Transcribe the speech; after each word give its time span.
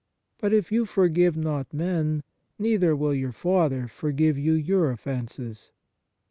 But 0.39 0.51
if 0.51 0.71
you 0.71 0.85
for 0.87 1.07
give 1.09 1.37
not 1.37 1.71
men, 1.75 2.23
neither 2.57 2.95
will 2.95 3.13
your 3.13 3.31
Father 3.31 3.87
forgive 3.87 4.35
you 4.35 4.53
your 4.53 4.89
offences." 4.89 5.69